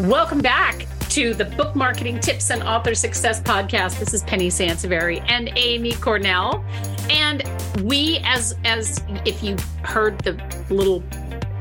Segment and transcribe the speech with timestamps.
[0.00, 4.00] Welcome back to the Book Marketing Tips and Author Success Podcast.
[4.00, 6.64] This is Penny Sansevieri and Amy Cornell.
[7.08, 7.44] And
[7.80, 10.32] we, as as if you heard the
[10.68, 11.00] little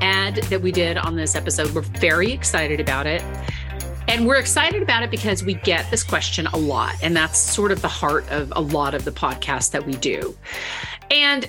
[0.02, 3.22] ad that we did on this episode, we're very excited about it.
[4.08, 6.96] And we're excited about it because we get this question a lot.
[7.04, 10.36] And that's sort of the heart of a lot of the podcasts that we do.
[11.12, 11.48] And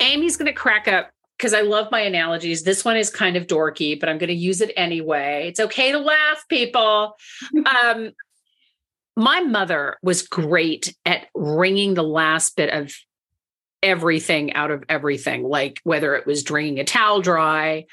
[0.00, 2.62] Amy's going to crack up because I love my analogies.
[2.62, 5.48] This one is kind of dorky, but I'm going to use it anyway.
[5.48, 7.16] It's okay to laugh, people.
[7.84, 8.12] um,
[9.16, 12.94] my mother was great at wringing the last bit of
[13.82, 17.86] everything out of everything, like whether it was draining a towel dry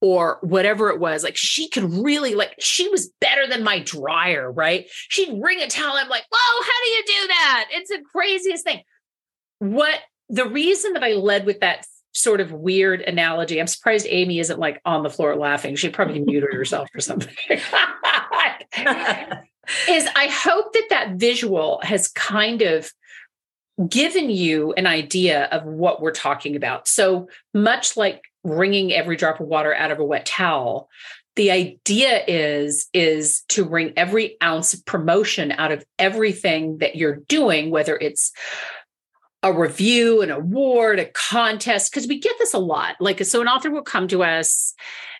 [0.00, 1.22] or whatever it was.
[1.22, 4.86] Like she could really, like, she was better than my dryer, right?
[5.08, 5.96] She'd wring a towel.
[5.96, 7.68] I'm like, whoa, how do you do that?
[7.72, 8.82] It's the craziest thing.
[9.58, 13.60] What the reason that I led with that sort of weird analogy.
[13.60, 15.76] I'm surprised Amy isn't like on the floor laughing.
[15.76, 17.34] She probably muted herself or something.
[19.88, 22.90] is I hope that that visual has kind of
[23.88, 26.86] given you an idea of what we're talking about.
[26.86, 30.88] So much like wringing every drop of water out of a wet towel,
[31.36, 37.16] the idea is is to wring every ounce of promotion out of everything that you're
[37.28, 38.32] doing whether it's
[39.42, 42.96] a review, an award, a contest, because we get this a lot.
[43.00, 44.74] Like, so an author will come to us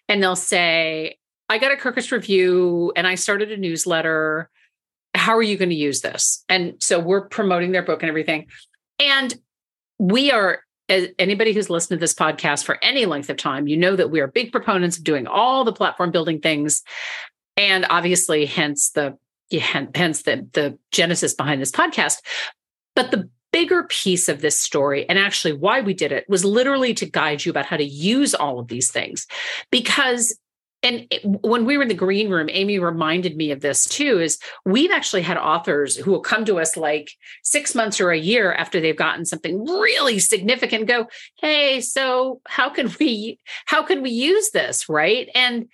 [0.09, 1.17] and they'll say,
[1.49, 4.51] I got a Kirkus review and I started a newsletter.
[5.15, 6.45] How are you going to use this?
[6.49, 8.47] And so we're promoting their book and everything.
[8.99, 9.35] And
[9.99, 13.97] we are, anybody who's listened to this podcast for any length of time, you know
[13.97, 16.83] that we are big proponents of doing all the platform building things.
[17.57, 19.19] And obviously, hence the
[19.53, 22.19] hence the the genesis behind this podcast.
[22.95, 26.95] But the bigger piece of this story and actually why we did it was literally
[26.95, 29.27] to guide you about how to use all of these things.
[29.71, 30.37] Because
[30.83, 31.07] and
[31.43, 34.91] when we were in the green room amy reminded me of this too is we've
[34.91, 37.11] actually had authors who will come to us like
[37.43, 41.07] six months or a year after they've gotten something really significant go
[41.37, 44.89] hey so how can we how can we use this?
[44.89, 45.29] Right?
[45.35, 45.69] And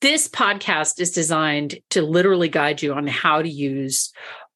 [0.00, 4.12] this podcast is designed to literally guide you on how to use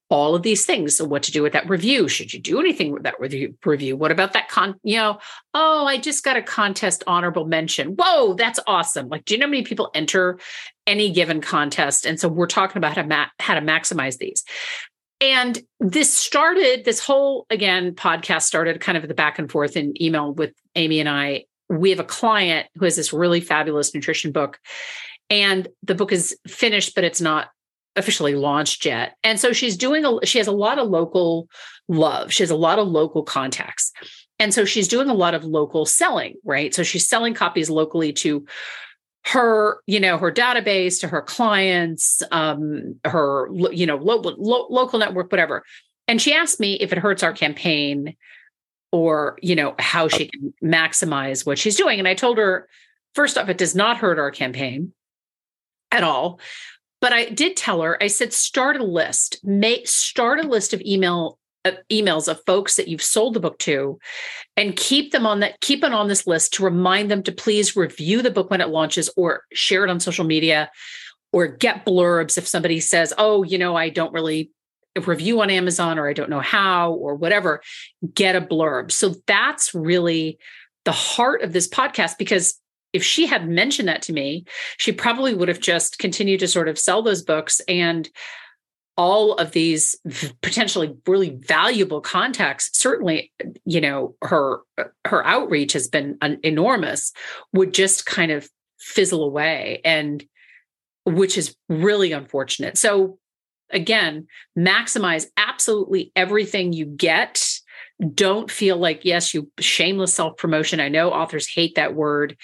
[0.08, 0.96] all of these things.
[0.96, 2.08] So what to do with that review?
[2.08, 3.96] Should you do anything with that review?
[3.96, 5.18] What about that con, you know,
[5.52, 7.96] oh, I just got a contest honorable mention.
[7.98, 9.08] Whoa, that's awesome.
[9.08, 10.38] Like, do you know how many people enter
[10.86, 12.06] any given contest?
[12.06, 14.44] And so we're talking about how to, ma- how to maximize these.
[15.20, 20.00] And this started, this whole, again, podcast started kind of the back and forth in
[20.00, 21.46] email with Amy and I.
[21.68, 24.60] We have a client who has this really fabulous nutrition book.
[25.30, 27.48] And the book is finished, but it's not
[27.96, 29.16] officially launched yet.
[29.24, 31.48] And so she's doing a she has a lot of local
[31.88, 32.32] love.
[32.32, 33.92] She has a lot of local contacts.
[34.38, 36.74] And so she's doing a lot of local selling, right?
[36.74, 38.46] So she's selling copies locally to
[39.24, 44.98] her, you know, her database, to her clients, um, her, you know, local lo- local
[44.98, 45.64] network, whatever.
[46.06, 48.16] And she asked me if it hurts our campaign
[48.92, 51.98] or, you know, how she can maximize what she's doing.
[51.98, 52.68] And I told her,
[53.14, 54.92] first off, it does not hurt our campaign
[55.90, 56.38] at all.
[57.00, 60.80] But I did tell her, I said, start a list, make start a list of
[60.82, 61.38] email
[61.90, 63.98] emails of folks that you've sold the book to
[64.56, 67.74] and keep them on that keep it on this list to remind them to please
[67.74, 70.70] review the book when it launches or share it on social media
[71.32, 74.48] or get blurbs if somebody says oh you know i don't really
[75.06, 77.60] review on amazon or i don't know how or whatever
[78.14, 78.90] get a blurb.
[78.90, 80.38] So that's really
[80.84, 82.60] the heart of this podcast because
[82.96, 84.44] if she had mentioned that to me,
[84.78, 88.08] she probably would have just continued to sort of sell those books and
[88.96, 89.94] all of these
[90.42, 93.30] potentially really valuable contacts certainly
[93.66, 94.60] you know her
[95.04, 97.12] her outreach has been enormous
[97.52, 98.48] would just kind of
[98.78, 100.24] fizzle away and
[101.04, 102.76] which is really unfortunate.
[102.76, 103.18] So
[103.70, 104.26] again
[104.56, 107.44] maximize absolutely everything you get.
[108.14, 112.36] Don't feel like yes you shameless self promotion i know authors hate that word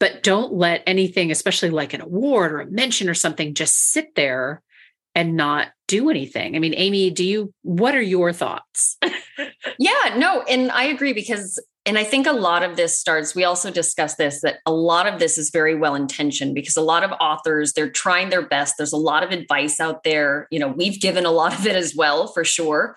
[0.00, 4.14] but don't let anything, especially like an award or a mention or something, just sit
[4.14, 4.62] there
[5.14, 6.56] and not do anything.
[6.56, 8.96] I mean, Amy, do you, what are your thoughts?
[9.78, 13.44] yeah, no, and I agree because, and I think a lot of this starts, we
[13.44, 17.04] also discussed this, that a lot of this is very well intentioned because a lot
[17.04, 18.74] of authors, they're trying their best.
[18.76, 20.48] There's a lot of advice out there.
[20.50, 22.96] You know, we've given a lot of it as well, for sure.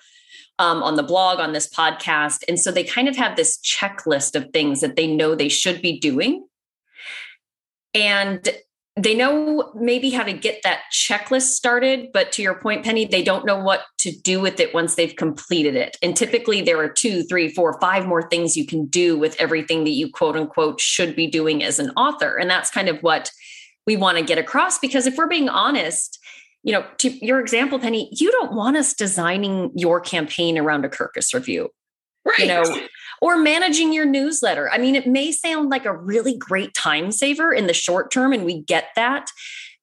[0.60, 2.44] Um, on the blog, on this podcast.
[2.48, 5.84] And so they kind of have this checklist of things that they know they should
[5.84, 6.47] be doing
[7.98, 8.48] and
[8.96, 13.22] they know maybe how to get that checklist started but to your point penny they
[13.24, 15.98] don't know what to do with it once they've completed it.
[16.02, 19.84] And typically there are two three four five more things you can do with everything
[19.84, 22.38] that you quote unquote should be doing as an author.
[22.38, 23.32] And that's kind of what
[23.86, 26.20] we want to get across because if we're being honest
[26.64, 30.90] you know to your example penny you don't want us designing your campaign around a
[30.90, 31.70] kirkus review.
[32.26, 32.40] Right.
[32.40, 32.64] you know
[33.22, 34.70] or managing your newsletter.
[34.72, 38.34] I mean it may sound like a really great time saver in the short term
[38.34, 39.30] and we get that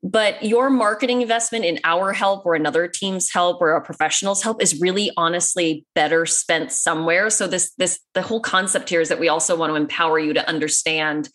[0.05, 4.63] but your marketing investment in our help or another team's help or a professional's help
[4.63, 7.31] is really honestly better spent somewhere.
[7.31, 10.35] So this this the whole concept here is that we also want to empower you
[10.35, 11.31] to understand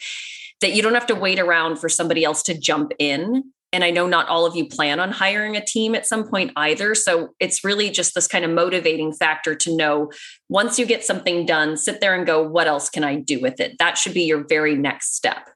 [0.61, 3.89] that you don't have to wait around for somebody else to jump in and i
[3.89, 7.29] know not all of you plan on hiring a team at some point either so
[7.39, 10.11] it's really just this kind of motivating factor to know
[10.49, 13.59] once you get something done sit there and go what else can i do with
[13.59, 15.49] it that should be your very next step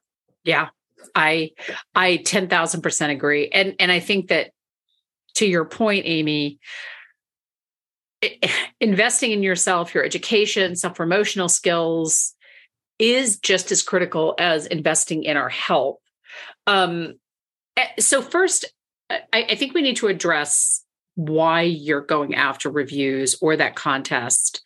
[0.44, 0.70] yeah
[1.16, 1.52] I
[1.96, 3.50] I 10,000% agree.
[3.50, 4.52] And and I think that
[5.36, 6.60] to your point Amy
[8.22, 8.50] it,
[8.80, 12.34] investing in yourself, your education, self-promotional skills
[13.00, 16.00] is just as critical as investing in our health.
[16.68, 17.16] Um
[17.78, 18.66] Eh, so first
[19.32, 20.84] I, think we need to address
[21.16, 24.62] why you're going after reviews or that contest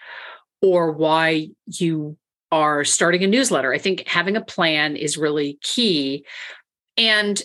[0.61, 2.17] or why you
[2.51, 3.73] are starting a newsletter.
[3.73, 6.25] I think having a plan is really key.
[6.95, 7.41] And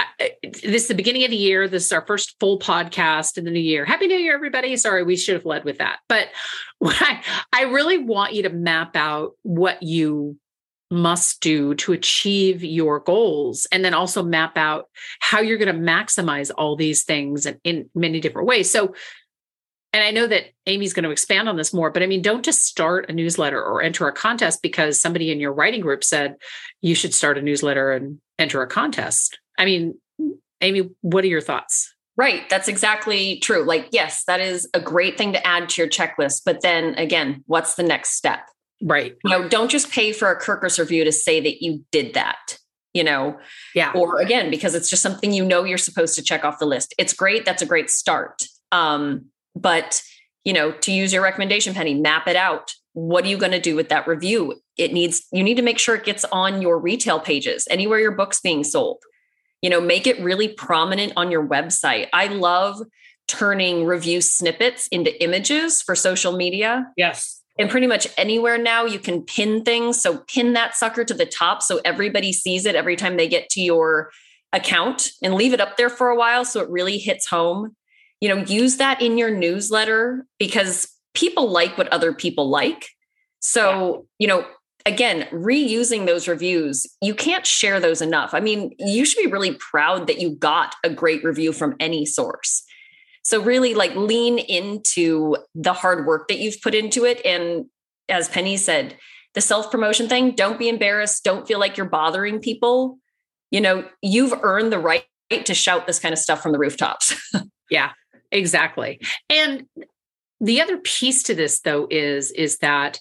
[0.00, 1.68] uh, uh, this is the beginning of the year.
[1.68, 3.84] This is our first full podcast in the new year.
[3.84, 4.76] Happy New Year, everybody.
[4.76, 6.00] Sorry, we should have led with that.
[6.08, 6.28] But
[6.82, 10.36] I, I really want you to map out what you
[10.94, 14.88] must do to achieve your goals and then also map out
[15.20, 18.70] how you're going to maximize all these things in, in many different ways.
[18.70, 18.94] So
[19.94, 22.44] and I know that Amy's going to expand on this more, but I mean, don't
[22.44, 26.34] just start a newsletter or enter a contest because somebody in your writing group said
[26.80, 29.38] you should start a newsletter and enter a contest.
[29.56, 29.94] I mean,
[30.60, 31.94] Amy, what are your thoughts?
[32.16, 32.48] Right.
[32.50, 33.64] That's exactly true.
[33.64, 36.42] Like, yes, that is a great thing to add to your checklist.
[36.44, 38.48] But then again, what's the next step?
[38.86, 39.16] Right.
[39.24, 42.58] You know, don't just pay for a Kirkus review to say that you did that,
[42.92, 43.38] you know?
[43.74, 43.92] Yeah.
[43.94, 46.94] Or again, because it's just something you know you're supposed to check off the list.
[46.98, 47.46] It's great.
[47.46, 48.44] That's a great start.
[48.72, 49.26] Um,
[49.56, 50.02] but,
[50.44, 52.72] you know, to use your recommendation, Penny, map it out.
[52.92, 54.60] What are you going to do with that review?
[54.76, 58.12] It needs, you need to make sure it gets on your retail pages, anywhere your
[58.12, 58.98] book's being sold.
[59.62, 62.08] You know, make it really prominent on your website.
[62.12, 62.82] I love
[63.28, 66.88] turning review snippets into images for social media.
[66.98, 67.40] Yes.
[67.56, 70.00] And pretty much anywhere now you can pin things.
[70.00, 73.48] So pin that sucker to the top so everybody sees it every time they get
[73.50, 74.10] to your
[74.54, 77.74] account and leave it up there for a while so it really hits home
[78.20, 82.88] you know use that in your newsletter because people like what other people like
[83.40, 84.24] so yeah.
[84.24, 84.46] you know
[84.86, 89.54] again reusing those reviews you can't share those enough i mean you should be really
[89.54, 92.63] proud that you got a great review from any source
[93.24, 97.64] so really like lean into the hard work that you've put into it and
[98.08, 98.96] as penny said
[99.34, 102.98] the self promotion thing don't be embarrassed don't feel like you're bothering people
[103.50, 105.04] you know you've earned the right
[105.44, 107.14] to shout this kind of stuff from the rooftops
[107.70, 107.90] yeah
[108.34, 109.00] Exactly.
[109.30, 109.64] And
[110.40, 113.00] the other piece to this though is is that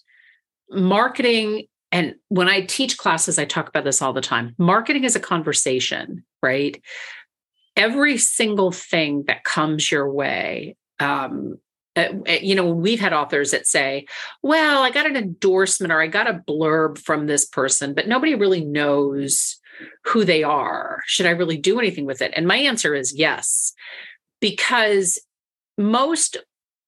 [0.69, 4.56] marketing and when I teach classes I talk about this all the time.
[4.58, 6.81] Marketing is a conversation, right?
[7.75, 11.58] Every single thing that comes your way um,
[11.96, 12.08] uh,
[12.42, 14.08] you know, we've had authors that say,
[14.42, 18.34] well, I got an endorsement or I got a blurb from this person, but nobody
[18.34, 19.60] really knows
[20.06, 21.02] who they are.
[21.06, 22.34] Should I really do anything with it?
[22.36, 23.74] And my answer is yes
[24.40, 25.19] because
[25.78, 26.38] most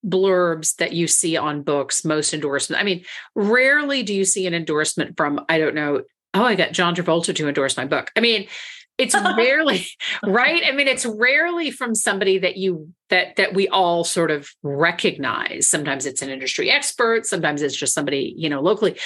[0.06, 3.04] blurbs that you see on books, most endorsements, I mean,
[3.36, 6.02] rarely do you see an endorsement from, I don't know,
[6.34, 8.12] oh, I got John Travolta to endorse my book.
[8.16, 8.48] I mean,
[8.98, 9.86] it's rarely
[10.26, 14.50] right i mean it's rarely from somebody that you that that we all sort of
[14.64, 18.98] recognize sometimes it's an industry expert sometimes it's just somebody you know locally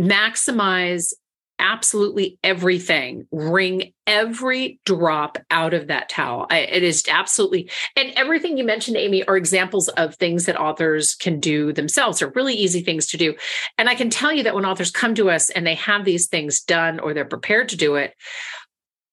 [0.00, 1.12] maximize
[1.60, 3.28] absolutely everything.
[3.30, 6.46] Wring every drop out of that towel.
[6.50, 11.14] I, it is absolutely, and everything you mentioned, Amy, are examples of things that authors
[11.14, 12.18] can do themselves.
[12.18, 13.34] They're really easy things to do.
[13.78, 16.26] And I can tell you that when authors come to us and they have these
[16.26, 18.14] things done or they're prepared to do it,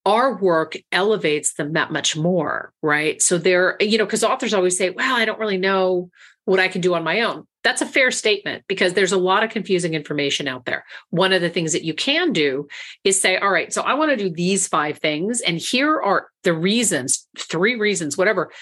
[0.08, 3.22] our work elevates them that much more, right?
[3.22, 6.10] So they're, you know, because authors always say, well, I don't really know
[6.46, 7.46] what I can do on my own.
[7.66, 10.86] That's a fair statement because there's a lot of confusing information out there.
[11.10, 12.70] One of the things that you can do
[13.04, 15.42] is say, all right, so I want to do these five things.
[15.42, 18.54] And here are the reasons, three reasons, whatever,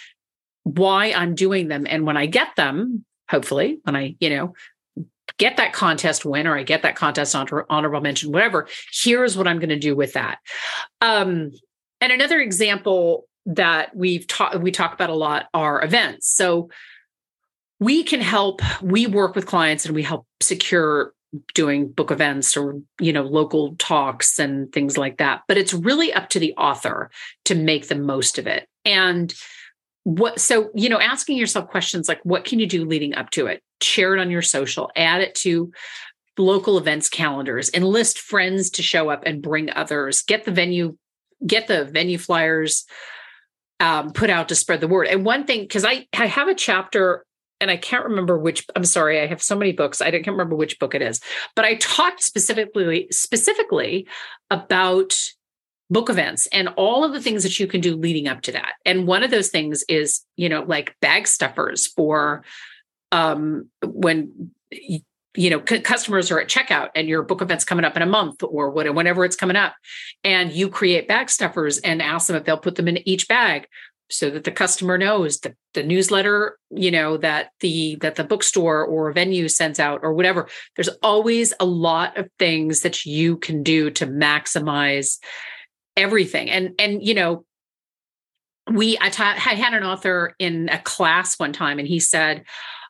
[0.63, 1.85] why I'm doing them.
[1.87, 4.55] And when I get them, hopefully, when I, you know,
[5.37, 9.47] get that contest win or I get that contest honor, honorable mention, whatever, here's what
[9.47, 10.39] I'm going to do with that.
[11.01, 11.51] Um,
[12.01, 16.27] and another example that we've talked we talk about a lot are events.
[16.27, 16.69] So
[17.79, 21.13] we can help we work with clients and we help secure
[21.53, 26.13] doing book events or you know local talks and things like that but it's really
[26.13, 27.11] up to the author
[27.43, 29.33] to make the most of it and
[30.03, 33.47] what so you know asking yourself questions like what can you do leading up to
[33.47, 35.71] it share it on your social add it to
[36.37, 40.97] local events calendars enlist friends to show up and bring others get the venue
[41.45, 42.85] get the venue flyers
[43.79, 46.55] um, put out to spread the word and one thing because i i have a
[46.55, 47.25] chapter
[47.61, 50.01] and I can't remember which I'm sorry, I have so many books.
[50.01, 51.21] I can't remember which book it is.
[51.55, 54.07] But I talked specifically specifically
[54.51, 55.17] about
[55.89, 58.73] book events and all of the things that you can do leading up to that.
[58.85, 62.43] And one of those things is, you know, like bag stuffers for
[63.15, 64.51] um when
[65.35, 68.07] you know c- customers are at checkout and your book event's coming up in a
[68.07, 69.73] month or whenever it's coming up
[70.23, 73.67] and you create bag stuffers and ask them if they'll put them in each bag
[74.09, 78.83] so that the customer knows that the newsletter you know that the that the bookstore
[78.83, 80.47] or venue sends out or whatever.
[80.75, 85.17] There's always a lot of things that you can do to maximize
[85.97, 86.49] everything.
[86.49, 87.45] And and you know
[88.71, 92.43] we I, I had an author in a class one time and he said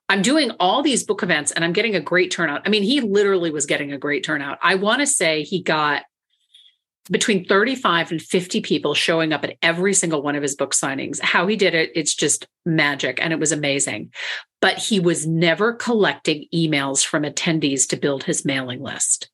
[0.09, 3.01] i'm doing all these book events and i'm getting a great turnout i mean he
[3.01, 6.03] literally was getting a great turnout i want to say he got
[7.09, 11.21] between 35 and 50 people showing up at every single one of his book signings.
[11.21, 14.11] How he did it, it's just magic and it was amazing.
[14.59, 19.29] But he was never collecting emails from attendees to build his mailing list,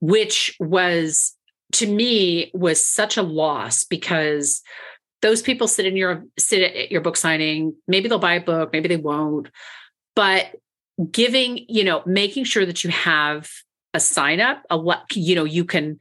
[0.00, 1.34] which was
[1.72, 4.62] to me was such a loss because
[5.22, 8.72] those people sit in your sit at your book signing, maybe they'll buy a book,
[8.72, 9.48] maybe they won't.
[10.16, 10.56] But
[11.10, 13.48] giving, you know, making sure that you have
[13.94, 16.00] a sign up, a what you know, you can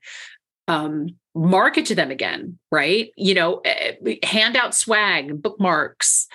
[0.68, 3.12] um, market to them again, right?
[3.16, 6.28] You know, eh, eh, hand out swag, bookmarks,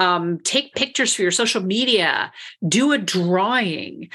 [0.00, 2.32] um, take pictures for your social media,
[2.66, 4.10] do a drawing,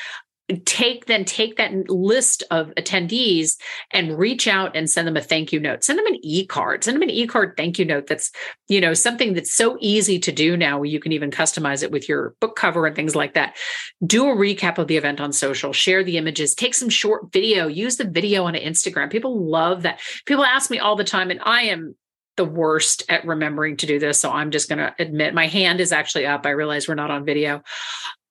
[0.66, 3.56] take then take that list of attendees
[3.92, 5.84] and reach out and send them a thank you note.
[5.84, 6.84] Send them an e-card.
[6.84, 8.32] Send them an e-card thank you note that's
[8.68, 12.10] you know something that's so easy to do now you can even customize it with
[12.10, 13.56] your book cover and things like that.
[14.06, 15.72] Do a recap of the event on social.
[15.72, 16.54] Share the images.
[16.54, 17.68] Take some short video.
[17.68, 19.10] Use the video on instagram.
[19.10, 20.02] People love that.
[20.26, 21.96] People ask me all the time and i am
[22.36, 24.20] the worst at remembering to do this.
[24.20, 26.46] So I'm just going to admit my hand is actually up.
[26.46, 27.62] I realize we're not on video.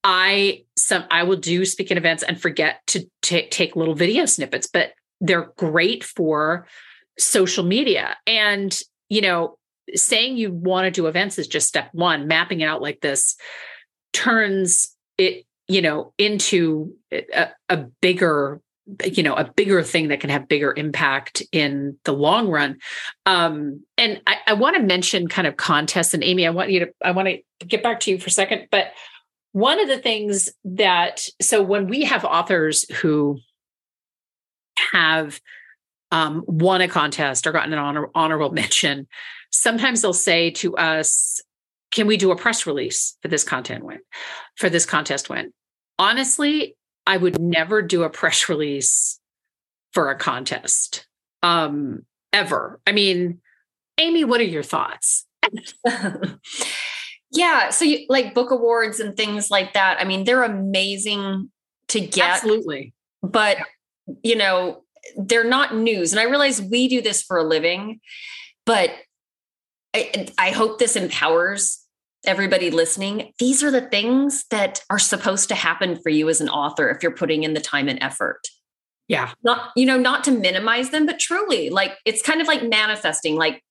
[0.04, 4.66] I some I will do speaking events and forget to t- take little video snippets,
[4.66, 6.66] but they're great for
[7.18, 8.16] social media.
[8.26, 8.76] And
[9.08, 9.58] you know,
[9.94, 12.26] saying you want to do events is just step one.
[12.26, 13.36] Mapping out like this
[14.12, 18.60] turns it, you know, into a, a bigger
[19.04, 22.78] you know a bigger thing that can have bigger impact in the long run
[23.26, 26.80] um and i, I want to mention kind of contests and amy i want you
[26.80, 28.86] to i want to get back to you for a second but
[29.52, 33.38] one of the things that so when we have authors who
[34.92, 35.40] have
[36.10, 39.06] um, won a contest or gotten an honor, honorable mention
[39.50, 41.40] sometimes they'll say to us
[41.90, 44.00] can we do a press release for this content win
[44.56, 45.52] for this contest win?
[45.98, 49.20] Honestly i would never do a press release
[49.92, 51.06] for a contest
[51.42, 52.80] um ever.
[52.86, 53.40] I mean
[53.98, 55.26] amy what are your thoughts
[57.32, 57.70] Yeah.
[57.70, 59.98] So you like book awards and things like that.
[60.00, 61.50] I mean, they're amazing
[61.88, 62.36] to get.
[62.36, 62.92] Absolutely.
[63.22, 63.58] But,
[64.22, 64.84] you know,
[65.16, 66.12] they're not news.
[66.12, 68.00] And I realize we do this for a living,
[68.66, 68.90] but
[69.94, 71.78] I, I hope this empowers
[72.24, 73.32] everybody listening.
[73.38, 77.02] These are the things that are supposed to happen for you as an author if
[77.02, 78.40] you're putting in the time and effort.
[79.08, 79.32] Yeah.
[79.42, 83.36] Not, you know, not to minimize them, but truly like it's kind of like manifesting,
[83.36, 83.62] like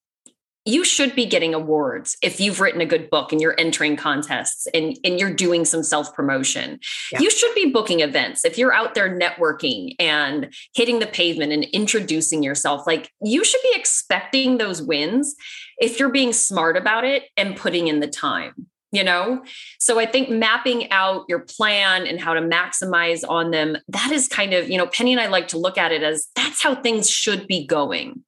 [0.66, 4.68] you should be getting awards if you've written a good book and you're entering contests
[4.74, 6.80] and, and you're doing some self promotion.
[7.12, 7.20] Yeah.
[7.20, 11.64] You should be booking events if you're out there networking and hitting the pavement and
[11.66, 12.86] introducing yourself.
[12.86, 15.36] Like you should be expecting those wins
[15.80, 18.68] if you're being smart about it and putting in the time.
[18.94, 19.46] You know,
[19.80, 24.28] so I think mapping out your plan and how to maximize on them, that is
[24.28, 26.76] kind of, you know, Penny and I like to look at it as that's how
[26.76, 28.26] things should be going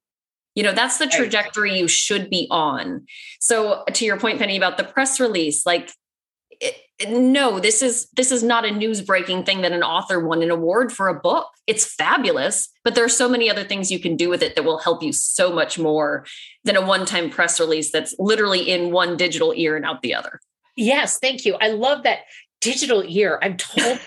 [0.54, 3.06] you know, that's the trajectory you should be on.
[3.40, 5.90] So to your point, Penny, about the press release, like
[6.60, 6.76] it,
[7.08, 10.50] no, this is this is not a news breaking thing that an author won an
[10.50, 11.48] award for a book.
[11.66, 14.64] It's fabulous, but there are so many other things you can do with it that
[14.64, 16.24] will help you so much more
[16.62, 20.14] than a one time press release that's literally in one digital ear and out the
[20.14, 20.40] other.
[20.76, 21.54] Yes, thank you.
[21.60, 22.20] I love that
[22.60, 23.38] digital ear.
[23.42, 23.98] I'm told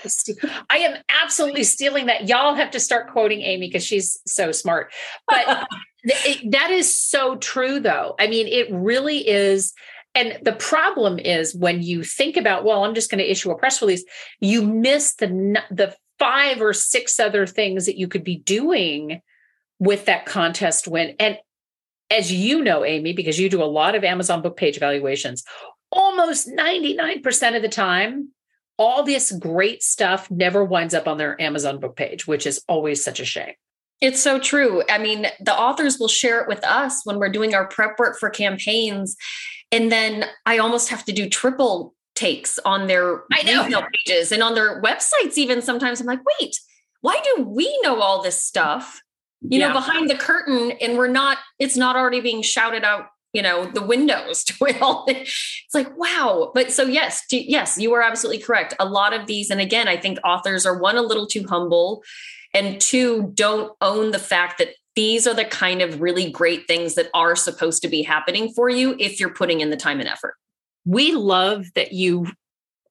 [0.70, 2.28] I am absolutely stealing that.
[2.28, 4.92] Y'all have to start quoting Amy because she's so smart.
[5.28, 5.68] But
[6.08, 8.16] it, that is so true, though.
[8.20, 9.74] I mean, it really is.
[10.16, 13.58] And the problem is when you think about, well, I'm just going to issue a
[13.58, 14.04] press release,
[14.40, 19.22] you miss the the five or six other things that you could be doing
[19.80, 21.16] with that contest win.
[21.20, 21.38] And
[22.10, 25.44] as you know, Amy, because you do a lot of Amazon book page evaluations,
[25.92, 28.30] almost 99% of the time,
[28.78, 33.04] all this great stuff never winds up on their Amazon book page, which is always
[33.04, 33.54] such a shame.
[34.00, 34.84] It's so true.
[34.90, 38.20] I mean, the authors will share it with us when we're doing our prep work
[38.20, 39.16] for campaigns.
[39.72, 43.24] And then I almost have to do triple takes on their
[43.70, 43.88] know.
[44.06, 46.60] pages and on their websites, even sometimes I'm like, wait,
[47.02, 49.02] why do we know all this stuff?
[49.42, 49.68] You yeah.
[49.68, 53.68] know, behind the curtain, and we're not, it's not already being shouted out you know
[53.68, 56.52] the windows to it all it's like wow.
[56.54, 58.74] But so yes to, yes you are absolutely correct.
[58.80, 62.04] A lot of these and again i think authors are one a little too humble
[62.54, 66.96] and two don't own the fact that these are the kind of really great things
[66.96, 70.10] that are supposed to be happening for you if you're putting in the time and
[70.10, 70.34] effort.
[70.86, 72.28] We love that you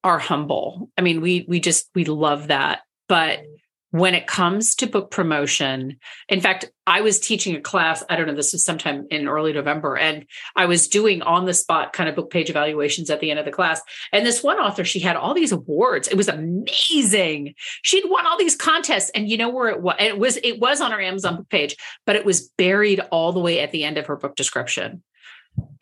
[0.04, 0.88] are humble.
[0.96, 2.82] I mean we we just we love that.
[3.08, 3.40] But
[3.90, 8.26] when it comes to book promotion, in fact, I was teaching a class, I don't
[8.26, 12.08] know, this was sometime in early November, and I was doing on the spot kind
[12.08, 13.80] of book page evaluations at the end of the class.
[14.12, 16.08] And this one author, she had all these awards.
[16.08, 17.54] It was amazing.
[17.82, 19.10] She'd won all these contests.
[19.14, 19.96] And you know where it was?
[19.98, 23.40] It was, it was on her Amazon book page, but it was buried all the
[23.40, 25.02] way at the end of her book description.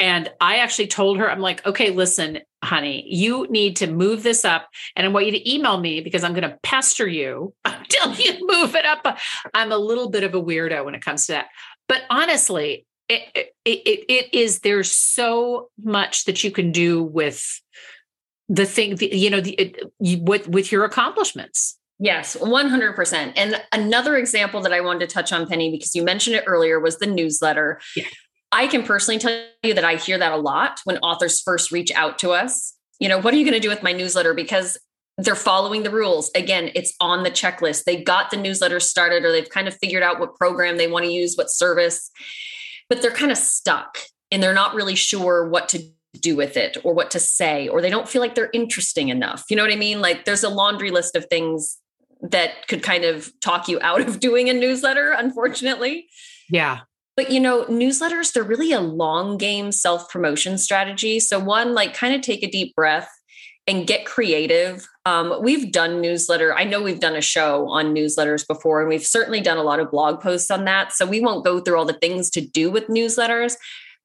[0.00, 4.44] And I actually told her, I'm like, okay, listen, honey, you need to move this
[4.44, 4.68] up.
[4.96, 8.46] And I want you to email me because I'm going to pester you until you
[8.46, 9.18] move it up.
[9.54, 11.46] I'm a little bit of a weirdo when it comes to that.
[11.88, 17.60] But honestly, it, it, it, it is, there's so much that you can do with
[18.48, 21.78] the thing, the, you know, the, it, you, with, with your accomplishments.
[21.98, 23.32] Yes, 100%.
[23.36, 26.80] And another example that I wanted to touch on, Penny, because you mentioned it earlier,
[26.80, 27.80] was the newsletter.
[27.94, 28.04] Yeah.
[28.54, 31.90] I can personally tell you that I hear that a lot when authors first reach
[31.92, 32.74] out to us.
[33.00, 34.32] You know, what are you going to do with my newsletter?
[34.32, 34.78] Because
[35.18, 36.30] they're following the rules.
[36.36, 37.84] Again, it's on the checklist.
[37.84, 41.04] They got the newsletter started or they've kind of figured out what program they want
[41.04, 42.10] to use, what service,
[42.88, 43.98] but they're kind of stuck
[44.30, 45.82] and they're not really sure what to
[46.20, 49.44] do with it or what to say, or they don't feel like they're interesting enough.
[49.50, 50.00] You know what I mean?
[50.00, 51.78] Like there's a laundry list of things
[52.22, 56.06] that could kind of talk you out of doing a newsletter, unfortunately.
[56.48, 56.80] Yeah.
[57.16, 61.20] But you know, newsletters, they're really a long game self promotion strategy.
[61.20, 63.08] So, one, like kind of take a deep breath
[63.66, 64.86] and get creative.
[65.06, 66.54] Um, we've done newsletter.
[66.54, 69.80] I know we've done a show on newsletters before, and we've certainly done a lot
[69.80, 70.92] of blog posts on that.
[70.92, 73.56] So, we won't go through all the things to do with newsletters.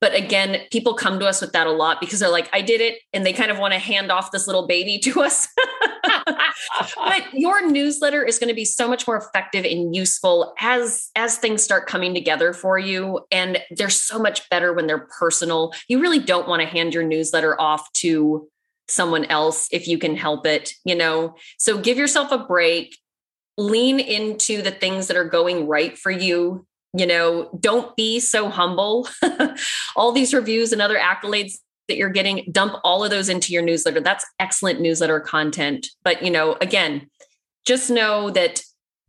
[0.02, 2.80] But again, people come to us with that a lot because they're like, I did
[2.80, 3.00] it.
[3.12, 5.48] And they kind of want to hand off this little baby to us.
[6.96, 11.38] but your newsletter is going to be so much more effective and useful as as
[11.38, 15.74] things start coming together for you and they're so much better when they're personal.
[15.88, 18.48] You really don't want to hand your newsletter off to
[18.88, 21.36] someone else if you can help it, you know.
[21.58, 22.98] So give yourself a break,
[23.58, 28.50] lean into the things that are going right for you you know don't be so
[28.50, 29.08] humble.
[29.96, 31.54] All these reviews and other accolades
[31.88, 34.00] that you're getting dump all of those into your newsletter.
[34.00, 35.88] That's excellent newsletter content.
[36.04, 37.10] But you know again
[37.66, 38.62] just know that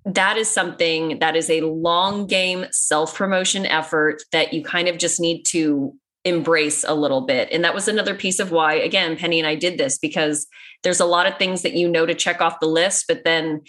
[0.04, 4.98] that is something that is a long game self promotion effort that you kind of
[4.98, 7.48] just need to embrace a little bit.
[7.52, 10.46] And that was another piece of why again penny and i did this because
[10.82, 13.62] there's a lot of things that you know to check off the list but then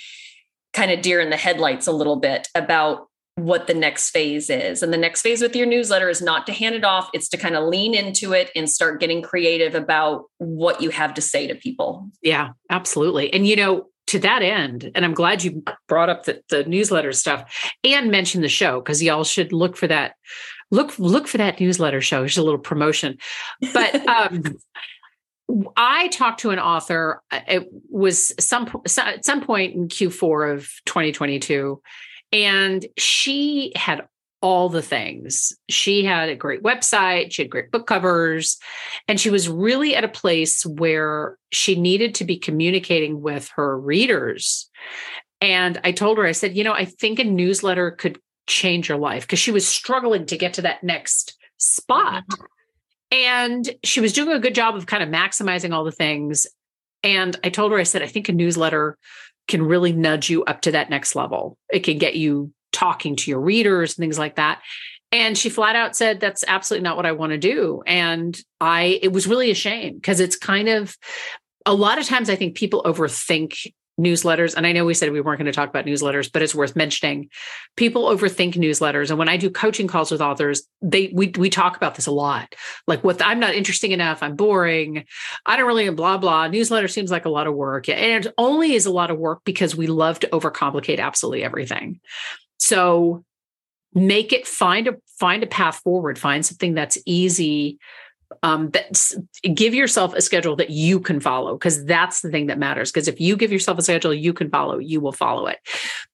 [0.73, 4.83] kind of deer in the headlights a little bit about what the next phase is.
[4.83, 7.37] And the next phase with your newsletter is not to hand it off, it's to
[7.37, 11.47] kind of lean into it and start getting creative about what you have to say
[11.47, 12.09] to people.
[12.21, 13.33] Yeah, absolutely.
[13.33, 17.13] And you know, to that end, and I'm glad you brought up the, the newsletter
[17.13, 20.15] stuff and mentioned the show because y'all should look for that.
[20.69, 22.23] Look, look for that newsletter show.
[22.23, 23.17] It's a little promotion.
[23.73, 24.43] But um
[25.75, 27.21] I talked to an author.
[27.31, 31.81] Uh, it was some at some point in Q4 of 2022,
[32.31, 34.07] and she had
[34.41, 35.53] all the things.
[35.69, 38.57] She had a great website, she had great book covers,
[39.07, 43.79] and she was really at a place where she needed to be communicating with her
[43.79, 44.69] readers.
[45.39, 48.97] And I told her, I said, you know, I think a newsletter could change your
[48.97, 52.23] life because she was struggling to get to that next spot.
[52.31, 52.45] Mm-hmm.
[53.13, 56.47] And she was doing a good job of kind of maximizing all the things.
[57.03, 58.97] And I told her, I said, I think a newsletter
[59.47, 61.57] can really nudge you up to that next level.
[61.71, 64.61] It can get you talking to your readers and things like that.
[65.11, 67.83] And she flat out said, That's absolutely not what I want to do.
[67.85, 70.95] And I, it was really a shame because it's kind of
[71.65, 73.71] a lot of times I think people overthink
[74.01, 76.55] newsletters and i know we said we weren't going to talk about newsletters but it's
[76.55, 77.29] worth mentioning.
[77.75, 81.77] People overthink newsletters and when i do coaching calls with authors they we, we talk
[81.77, 82.55] about this a lot.
[82.87, 85.05] Like what i'm not interesting enough i'm boring
[85.45, 86.47] i don't really blah blah.
[86.47, 89.41] Newsletter seems like a lot of work and it only is a lot of work
[89.45, 91.99] because we love to overcomplicate absolutely everything.
[92.57, 93.23] So
[93.93, 97.77] make it find a find a path forward find something that's easy
[98.43, 99.13] um, that
[99.53, 102.91] give yourself a schedule that you can follow because that's the thing that matters.
[102.91, 105.59] Because if you give yourself a schedule you can follow, you will follow it.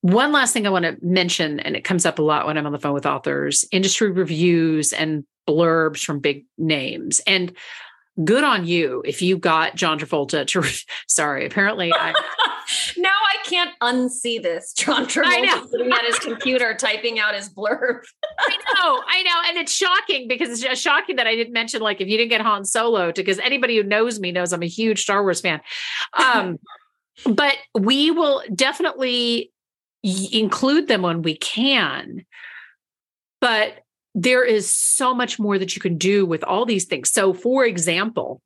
[0.01, 2.65] One last thing I want to mention, and it comes up a lot when I'm
[2.65, 7.21] on the phone with authors industry reviews and blurbs from big names.
[7.25, 7.55] And
[8.23, 12.13] good on you if you got John Travolta to, sorry, apparently I.
[12.97, 14.73] now I can't unsee this.
[14.73, 18.01] John Travolta sitting at his computer typing out his blurb.
[18.39, 19.41] I know, I know.
[19.47, 22.29] And it's shocking because it's just shocking that I didn't mention, like, if you didn't
[22.29, 25.61] get Han Solo, because anybody who knows me knows I'm a huge Star Wars fan.
[26.13, 26.59] Um,
[27.25, 29.51] but we will definitely
[30.03, 32.25] include them when we can.
[33.39, 33.83] But
[34.15, 37.11] there is so much more that you can do with all these things.
[37.11, 38.41] So, for example,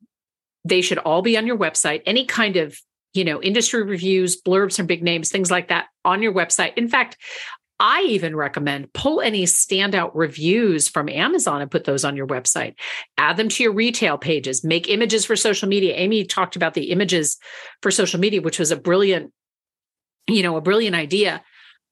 [0.64, 2.02] they should all be on your website.
[2.06, 2.78] Any kind of
[3.14, 6.76] you know industry reviews, blurbs from big names, things like that on your website.
[6.76, 7.16] In fact,
[7.80, 12.74] I even recommend pull any standout reviews from Amazon and put those on your website.
[13.18, 14.64] Add them to your retail pages.
[14.64, 15.94] Make images for social media.
[15.96, 17.38] Amy talked about the images
[17.80, 19.32] for social media, which was a brilliant,
[20.28, 21.42] you know, a brilliant idea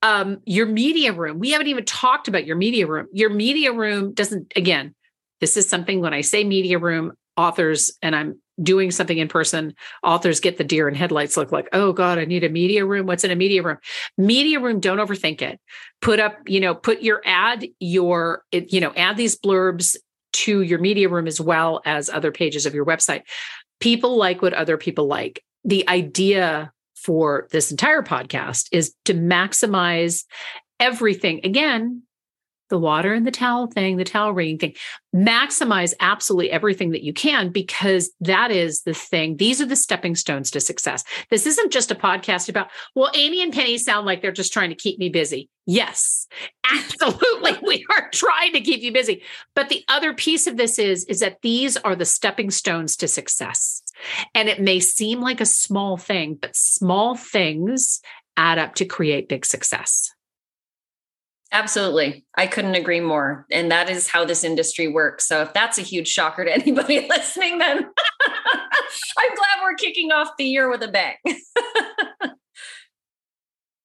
[0.03, 1.39] um, your media room.
[1.39, 3.07] We haven't even talked about your media room.
[3.13, 4.95] Your media room doesn't, again,
[5.41, 9.75] this is something when I say media room, authors, and I'm doing something in person,
[10.03, 13.07] authors get the deer in headlights look like, oh God, I need a media room.
[13.07, 13.79] What's in a media room?
[14.19, 15.61] Media room, don't overthink it.
[16.01, 19.97] Put up, you know, put your ad, your, you know, add these blurbs
[20.33, 23.23] to your media room as well as other pages of your website.
[23.81, 25.43] People like what other people like.
[25.65, 30.25] The idea for this entire podcast is to maximize
[30.79, 31.41] everything.
[31.45, 32.03] Again,
[32.71, 34.75] the water and the towel thing, the towel wringing thing,
[35.15, 39.37] maximize absolutely everything that you can because that is the thing.
[39.37, 41.05] These are the stepping stones to success.
[41.31, 44.71] This isn't just a podcast about, well, Amy and Penny sound like they're just trying
[44.71, 45.51] to keep me busy.
[45.67, 46.27] Yes,
[46.73, 47.59] absolutely.
[47.63, 49.23] we are trying to keep you busy.
[49.55, 53.09] But the other piece of this is, is that these are the stepping stones to
[53.09, 53.83] success.
[54.35, 58.01] And it may seem like a small thing, but small things
[58.37, 60.15] add up to create big success.
[61.53, 62.25] Absolutely.
[62.37, 63.47] I couldn't agree more.
[63.51, 65.27] And that is how this industry works.
[65.27, 67.79] So if that's a huge shocker to anybody listening, then
[68.27, 71.17] I'm glad we're kicking off the year with a bang.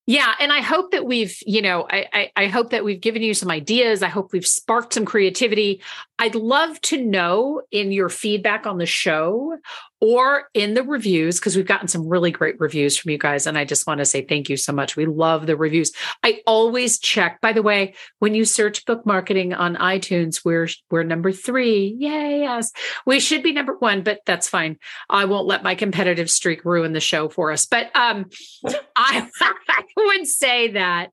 [0.08, 3.23] Yeah, and I hope that we've, you know, I, I, I hope that we've given
[3.23, 4.04] you some ideas.
[4.04, 5.82] I hope we've sparked some creativity.
[6.17, 9.58] I'd love to know in your feedback on the show
[10.01, 13.47] or in the reviews, because we've gotten some really great reviews from you guys.
[13.47, 14.95] And I just want to say thank you so much.
[14.95, 15.91] We love the reviews.
[16.23, 21.04] I always check, by the way, when you search book marketing on iTunes, we're we're
[21.04, 21.95] number three.
[21.99, 22.71] Yay, yes.
[23.06, 24.78] We should be number one, but that's fine.
[25.10, 27.65] I won't let my competitive streak ruin the show for us.
[27.65, 28.25] But um
[28.95, 31.12] I, I would say that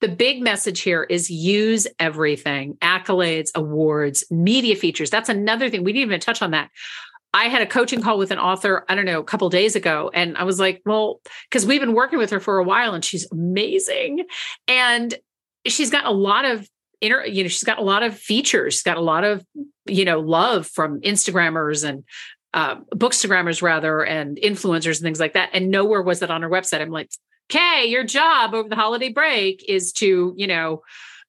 [0.00, 5.10] the big message here is use everything accolades, awards, media features.
[5.10, 5.84] That's another thing.
[5.84, 6.70] We didn't even touch on that.
[7.32, 10.10] I had a coaching call with an author, I don't know, a couple days ago.
[10.12, 13.04] And I was like, well, because we've been working with her for a while and
[13.04, 14.24] she's amazing.
[14.66, 15.14] And
[15.66, 16.68] she's got a lot of
[17.00, 18.74] inner, you know, she's got a lot of features.
[18.74, 19.44] She's got a lot of,
[19.86, 22.04] you know, love from Instagrammers and
[22.52, 25.50] uh, bookstagrammers rather, and influencers and things like that.
[25.52, 26.80] And nowhere was that on her website.
[26.80, 27.10] I'm like,
[27.50, 30.82] okay, your job over the holiday break is to, you know,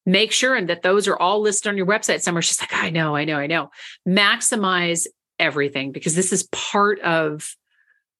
[0.05, 2.41] make sure and that those are all listed on your website somewhere.
[2.41, 3.69] She's like, I know, I know, I know.
[4.07, 5.07] Maximize
[5.39, 7.55] everything because this is part of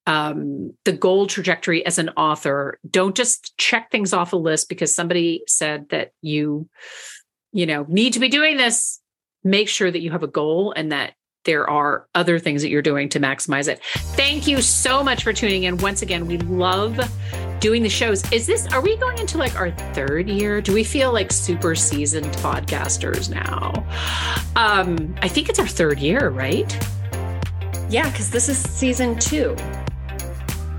[0.08, 2.80] um, the goal trajectory as an author.
[2.90, 6.68] Don't just check things off a list because somebody said that you,
[7.52, 9.00] you know, need to be doing this.
[9.44, 12.82] Make sure that you have a goal and that there are other things that you're
[12.82, 13.82] doing to maximize it.
[14.16, 15.78] Thank you so much for tuning in.
[15.78, 17.00] Once again, we love
[17.60, 18.30] doing the shows.
[18.32, 20.62] Is this, are we going into like our third year?
[20.62, 23.86] Do we feel like super seasoned podcasters now?
[24.56, 26.72] Um, I think it's our third year, right?
[27.90, 29.56] Yeah, because this is season two.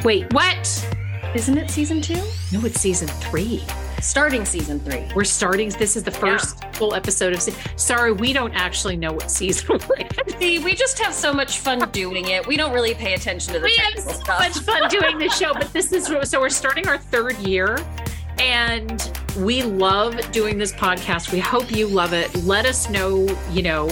[0.04, 0.88] Wait, what?
[1.34, 2.20] Isn't it season two?
[2.52, 3.62] No, it's season three.
[4.02, 5.06] Starting season three.
[5.14, 5.68] We're starting.
[5.68, 6.72] This is the first yeah.
[6.72, 7.40] full episode of.
[7.76, 10.40] Sorry, we don't actually know what season we're in.
[10.40, 12.44] See, we just have so much fun doing it.
[12.44, 14.40] We don't really pay attention to the we have so stuff.
[14.40, 17.78] much fun doing the show, but this is so we're starting our third year,
[18.40, 21.32] and we love doing this podcast.
[21.32, 22.34] We hope you love it.
[22.42, 23.88] Let us know, you know,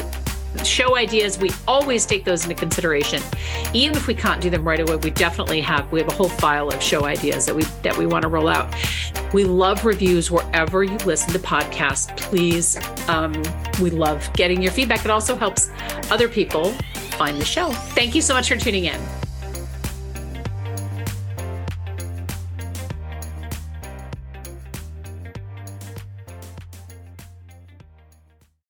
[0.67, 1.39] show ideas.
[1.39, 3.23] We always take those into consideration.
[3.73, 6.29] Even if we can't do them right away, we definitely have we have a whole
[6.29, 8.75] file of show ideas that we that we want to roll out.
[9.33, 12.17] We love reviews wherever you listen to podcasts.
[12.17, 13.41] Please, um,
[13.81, 15.05] we love getting your feedback.
[15.05, 15.71] It also helps
[16.11, 16.73] other people
[17.13, 17.71] find the show.
[17.71, 19.01] Thank you so much for tuning in.